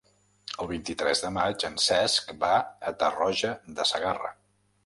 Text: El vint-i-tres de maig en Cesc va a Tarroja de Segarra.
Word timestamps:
El 0.63 0.69
vint-i-tres 0.71 1.19
de 1.25 1.29
maig 1.35 1.67
en 1.69 1.77
Cesc 1.85 2.33
va 2.45 2.51
a 2.93 2.95
Tarroja 3.05 3.53
de 3.81 3.87
Segarra. 3.95 4.35